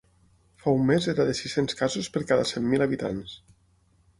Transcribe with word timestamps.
Fa 0.61 0.71
un 0.77 0.87
mes 0.91 1.09
era 1.13 1.27
de 1.27 1.35
sis-cents 1.41 1.79
casos 1.83 2.09
per 2.17 2.25
cada 2.33 2.49
cent 2.53 2.67
mil 2.73 2.87
habitants. 2.87 3.37